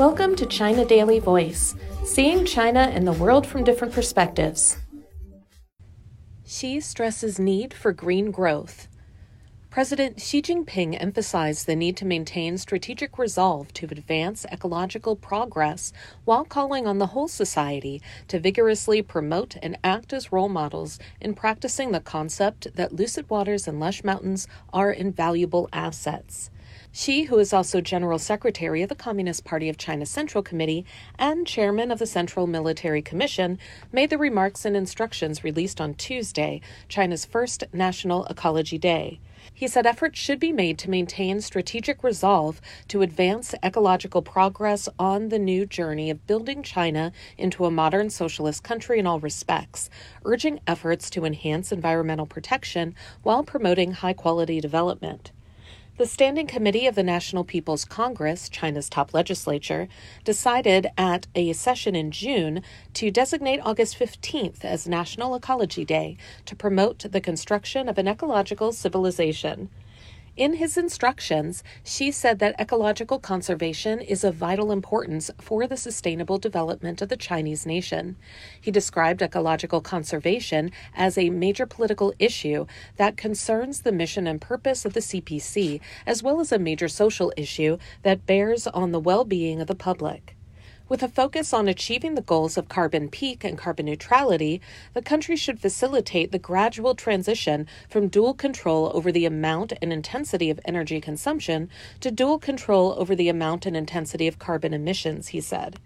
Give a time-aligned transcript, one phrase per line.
[0.00, 1.74] Welcome to China Daily Voice,
[2.04, 4.78] seeing China and the world from different perspectives.
[6.46, 8.88] Xi stresses need for green growth.
[9.68, 15.92] President Xi Jinping emphasized the need to maintain strategic resolve to advance ecological progress
[16.24, 21.34] while calling on the whole society to vigorously promote and act as role models in
[21.34, 26.50] practicing the concept that lucid waters and lush mountains are invaluable assets.
[26.92, 30.84] Xi, who is also General Secretary of the Communist Party of China Central Committee
[31.20, 33.60] and Chairman of the Central Military Commission,
[33.92, 39.20] made the remarks and instructions released on Tuesday, China's first National Ecology Day.
[39.54, 45.28] He said efforts should be made to maintain strategic resolve to advance ecological progress on
[45.28, 49.90] the new journey of building China into a modern socialist country in all respects,
[50.24, 55.30] urging efforts to enhance environmental protection while promoting high quality development.
[56.00, 59.86] The Standing Committee of the National People's Congress, China's top legislature,
[60.24, 62.62] decided at a session in June
[62.94, 66.16] to designate August 15th as National Ecology Day
[66.46, 69.68] to promote the construction of an ecological civilization.
[70.40, 76.38] In his instructions, Xi said that ecological conservation is of vital importance for the sustainable
[76.38, 78.16] development of the Chinese nation.
[78.58, 82.64] He described ecological conservation as a major political issue
[82.96, 87.34] that concerns the mission and purpose of the CPC, as well as a major social
[87.36, 90.38] issue that bears on the well being of the public.
[90.90, 94.60] With a focus on achieving the goals of carbon peak and carbon neutrality,
[94.92, 100.50] the country should facilitate the gradual transition from dual control over the amount and intensity
[100.50, 105.40] of energy consumption to dual control over the amount and intensity of carbon emissions, he
[105.40, 105.78] said.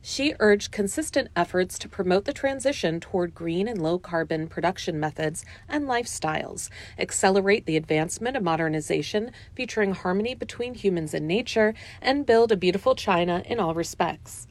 [0.00, 5.44] Xi urged consistent efforts to promote the transition toward green and low carbon production methods
[5.68, 12.52] and lifestyles, accelerate the advancement of modernization featuring harmony between humans and nature, and build
[12.52, 14.46] a beautiful China in all respects.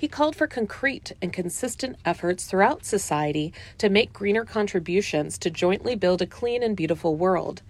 [0.00, 5.94] He called for concrete and consistent efforts throughout society to make greener contributions to jointly
[5.94, 7.60] build a clean and beautiful world.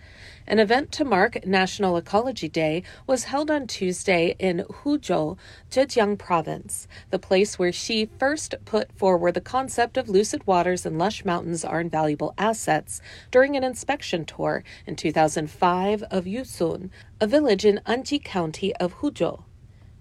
[0.47, 5.39] An event to mark National Ecology Day was held on Tuesday in Huzhou,
[5.73, 10.97] Zhejiang Province, the place where Xi first put forward the concept of lucid waters and
[10.97, 13.01] lush mountains are invaluable assets
[13.33, 16.91] during an inspection tour in 2005 of Yucun,
[17.21, 19.43] a village in Anji County of Huzhou.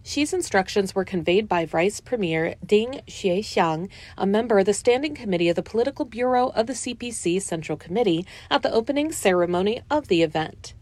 [0.02, 5.50] Xi's instructions were conveyed by Vice Premier Ding Xuexiang, a member of the Standing Committee
[5.50, 10.24] of the Political Bureau of the CPC Central Committee, at the opening ceremony of the
[10.24, 10.74] event.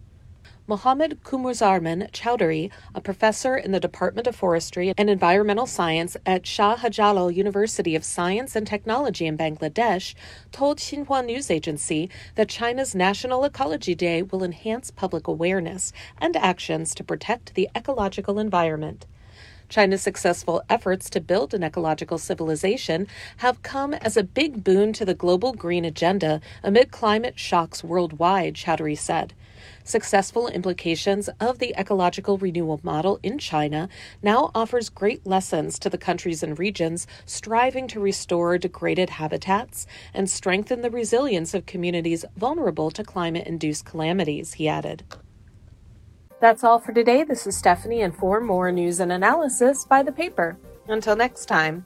[0.69, 7.33] Mohammed Kamruzzaman Chowdhury, a professor in the Department of Forestry and Environmental Science at Shahjalal
[7.33, 10.13] University of Science and Technology in Bangladesh,
[10.51, 16.93] told Xinhua News Agency that China's National Ecology Day will enhance public awareness and actions
[16.95, 19.05] to protect the ecological environment.
[19.69, 23.07] China's successful efforts to build an ecological civilization
[23.37, 28.55] have come as a big boon to the global green agenda amid climate shocks worldwide,
[28.55, 29.33] Chowdhury said.
[29.87, 33.87] Successful implications of the ecological renewal model in China
[34.21, 40.29] now offers great lessons to the countries and regions striving to restore degraded habitats and
[40.29, 45.05] strengthen the resilience of communities vulnerable to climate induced calamities, he added.
[46.41, 47.23] That's all for today.
[47.23, 50.57] This is Stephanie, and for more news and analysis, buy the paper.
[50.89, 51.85] Until next time.